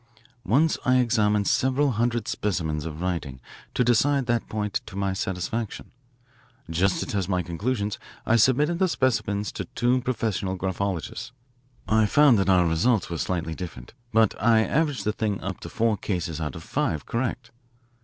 [0.43, 3.39] "Once I examined several hundred specimens of writing
[3.75, 5.91] to decide that point to my satisfaction.
[6.71, 11.33] Just to test my conclusions I submitted the specimens to two professional graphologists.
[11.87, 15.69] I found that our results were slightly different, but I averaged the thing up to
[15.69, 17.51] four cases out of five correct.